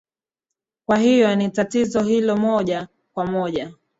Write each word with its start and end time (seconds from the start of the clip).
kwa 0.85 0.97
hiyo 0.97 1.27
ni 1.27 1.33
ni 1.35 1.37
ni 1.37 1.45
nitatizo 1.45 2.01
hilo 2.03 2.37
moja 2.37 2.87
kwa 3.13 3.25
moja 3.25 3.71